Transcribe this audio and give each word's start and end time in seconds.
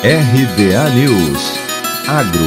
RBA 0.00 0.90
News 0.90 1.42
Agro 2.06 2.40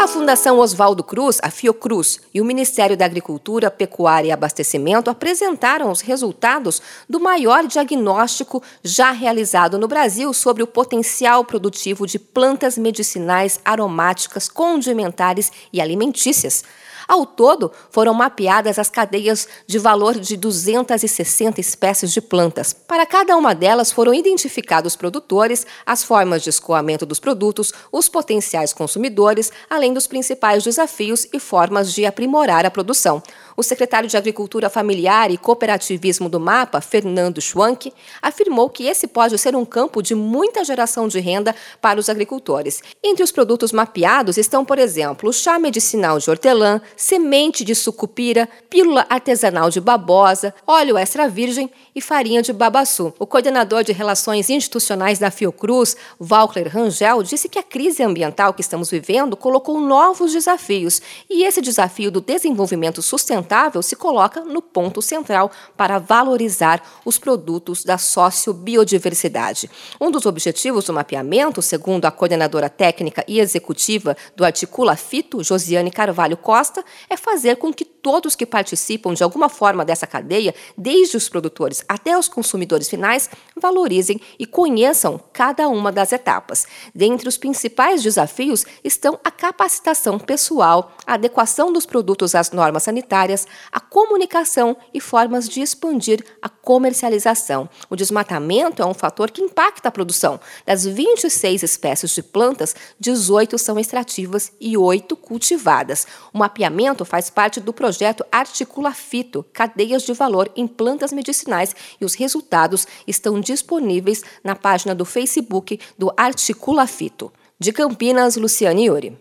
A 0.00 0.08
Fundação 0.08 0.58
Oswaldo 0.58 1.04
Cruz, 1.04 1.38
a 1.40 1.48
Fiocruz, 1.48 2.18
e 2.34 2.40
o 2.40 2.44
Ministério 2.44 2.96
da 2.96 3.04
Agricultura, 3.04 3.70
Pecuária 3.70 4.30
e 4.30 4.32
Abastecimento 4.32 5.08
apresentaram 5.08 5.92
os 5.92 6.00
resultados 6.00 6.82
do 7.08 7.20
maior 7.20 7.68
diagnóstico 7.68 8.60
já 8.82 9.12
realizado 9.12 9.78
no 9.78 9.86
Brasil 9.86 10.32
sobre 10.32 10.64
o 10.64 10.66
potencial 10.66 11.44
produtivo 11.44 12.08
de 12.08 12.18
plantas 12.18 12.76
medicinais 12.76 13.60
aromáticas, 13.64 14.48
condimentares 14.48 15.52
e 15.72 15.80
alimentícias. 15.80 16.64
Ao 17.10 17.26
todo, 17.26 17.72
foram 17.90 18.14
mapeadas 18.14 18.78
as 18.78 18.88
cadeias 18.88 19.48
de 19.66 19.80
valor 19.80 20.14
de 20.14 20.36
260 20.36 21.60
espécies 21.60 22.12
de 22.12 22.20
plantas. 22.20 22.72
Para 22.72 23.04
cada 23.04 23.36
uma 23.36 23.52
delas 23.52 23.90
foram 23.90 24.14
identificados 24.14 24.94
produtores, 24.94 25.66
as 25.84 26.04
formas 26.04 26.40
de 26.40 26.50
escoamento 26.50 27.04
dos 27.04 27.18
produtos, 27.18 27.72
os 27.90 28.08
potenciais 28.08 28.72
consumidores, 28.72 29.50
além 29.68 29.92
dos 29.92 30.06
principais 30.06 30.62
desafios 30.62 31.26
e 31.32 31.40
formas 31.40 31.92
de 31.92 32.06
aprimorar 32.06 32.64
a 32.64 32.70
produção. 32.70 33.20
O 33.60 33.62
secretário 33.62 34.08
de 34.08 34.16
Agricultura 34.16 34.70
Familiar 34.70 35.30
e 35.30 35.36
Cooperativismo 35.36 36.30
do 36.30 36.40
MAPA, 36.40 36.80
Fernando 36.80 37.42
Schwank, 37.42 37.92
afirmou 38.22 38.70
que 38.70 38.86
esse 38.86 39.06
pode 39.06 39.36
ser 39.36 39.54
um 39.54 39.66
campo 39.66 40.00
de 40.00 40.14
muita 40.14 40.64
geração 40.64 41.06
de 41.06 41.20
renda 41.20 41.54
para 41.78 42.00
os 42.00 42.08
agricultores. 42.08 42.82
Entre 43.04 43.22
os 43.22 43.30
produtos 43.30 43.70
mapeados 43.70 44.38
estão, 44.38 44.64
por 44.64 44.78
exemplo, 44.78 45.30
chá 45.30 45.58
medicinal 45.58 46.18
de 46.18 46.30
hortelã, 46.30 46.80
semente 46.96 47.62
de 47.62 47.74
sucupira, 47.74 48.48
pílula 48.70 49.04
artesanal 49.10 49.68
de 49.68 49.78
babosa, 49.78 50.54
óleo 50.66 50.96
extra 50.96 51.28
virgem 51.28 51.70
e 51.94 52.00
farinha 52.00 52.40
de 52.40 52.54
babaçu. 52.54 53.12
O 53.18 53.26
coordenador 53.26 53.84
de 53.84 53.92
Relações 53.92 54.48
Institucionais 54.48 55.18
da 55.18 55.30
Fiocruz, 55.30 55.98
Walker 56.18 56.66
Rangel, 56.66 57.22
disse 57.22 57.46
que 57.46 57.58
a 57.58 57.62
crise 57.62 58.02
ambiental 58.02 58.54
que 58.54 58.62
estamos 58.62 58.90
vivendo 58.90 59.36
colocou 59.36 59.78
novos 59.78 60.32
desafios 60.32 61.02
e 61.28 61.44
esse 61.44 61.60
desafio 61.60 62.10
do 62.10 62.22
desenvolvimento 62.22 63.02
sustentável 63.02 63.49
se 63.82 63.96
coloca 63.96 64.42
no 64.42 64.62
ponto 64.62 65.02
central 65.02 65.50
para 65.76 65.98
valorizar 65.98 66.82
os 67.04 67.18
produtos 67.18 67.82
da 67.84 67.98
sociobiodiversidade. 67.98 69.68
Um 70.00 70.10
dos 70.10 70.24
objetivos 70.24 70.84
do 70.84 70.92
mapeamento, 70.92 71.60
segundo 71.60 72.04
a 72.04 72.12
coordenadora 72.12 72.68
técnica 72.68 73.24
e 73.26 73.40
executiva 73.40 74.16
do 74.36 74.44
Articula 74.44 74.94
Fito, 74.94 75.42
Josiane 75.42 75.90
Carvalho 75.90 76.36
Costa, 76.36 76.84
é 77.08 77.16
fazer 77.16 77.56
com 77.56 77.72
que 77.72 77.84
todos 77.84 78.34
que 78.34 78.46
participam 78.46 79.14
de 79.14 79.22
alguma 79.22 79.48
forma 79.48 79.84
dessa 79.84 80.06
cadeia, 80.06 80.54
desde 80.76 81.16
os 81.16 81.28
produtores 81.28 81.84
até 81.88 82.16
os 82.16 82.28
consumidores 82.28 82.88
finais, 82.88 83.28
valorizem 83.56 84.20
e 84.38 84.46
conheçam 84.46 85.20
cada 85.32 85.68
uma 85.68 85.92
das 85.92 86.12
etapas. 86.12 86.66
Dentre 86.94 87.28
os 87.28 87.36
principais 87.36 88.02
desafios 88.02 88.64
estão 88.82 89.18
a 89.24 89.30
capacitação 89.30 90.18
pessoal, 90.18 90.92
a 91.06 91.14
adequação 91.14 91.72
dos 91.72 91.84
produtos 91.84 92.34
às 92.34 92.50
normas 92.52 92.84
sanitárias, 92.84 93.39
a 93.70 93.80
comunicação 93.80 94.76
e 94.92 95.00
formas 95.00 95.48
de 95.48 95.60
expandir 95.60 96.24
a 96.40 96.48
comercialização. 96.48 97.68
O 97.88 97.96
desmatamento 97.96 98.82
é 98.82 98.86
um 98.86 98.94
fator 98.94 99.30
que 99.30 99.42
impacta 99.42 99.88
a 99.88 99.92
produção. 99.92 100.40
Das 100.64 100.84
26 100.84 101.62
espécies 101.62 102.10
de 102.10 102.22
plantas, 102.22 102.74
18 102.98 103.58
são 103.58 103.78
extrativas 103.78 104.52
e 104.60 104.76
8 104.76 105.16
cultivadas. 105.16 106.06
O 106.32 106.38
mapeamento 106.38 107.04
faz 107.04 107.30
parte 107.30 107.60
do 107.60 107.72
projeto 107.72 108.24
Articula 108.30 108.92
Fito, 108.92 109.44
cadeias 109.52 110.02
de 110.02 110.12
valor 110.12 110.50
em 110.56 110.66
plantas 110.66 111.12
medicinais, 111.12 111.74
e 112.00 112.04
os 112.04 112.14
resultados 112.14 112.86
estão 113.06 113.40
disponíveis 113.40 114.22
na 114.42 114.54
página 114.54 114.94
do 114.94 115.04
Facebook 115.04 115.78
do 115.98 116.12
Articula 116.16 116.86
Fito. 116.86 117.32
De 117.58 117.72
Campinas, 117.72 118.36
Luciane 118.36 118.86
Iuri. 118.86 119.20